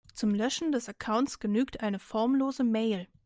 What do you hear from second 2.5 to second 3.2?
Mail.